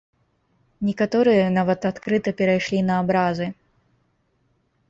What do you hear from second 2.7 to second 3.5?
на абразы.